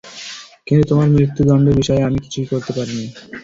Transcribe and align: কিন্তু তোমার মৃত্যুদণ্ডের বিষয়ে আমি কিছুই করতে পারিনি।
কিন্তু 0.67 0.83
তোমার 0.89 1.07
মৃত্যুদণ্ডের 1.11 1.75
বিষয়ে 1.79 2.05
আমি 2.07 2.19
কিছুই 2.25 2.47
করতে 2.51 2.71
পারিনি। 2.73 3.05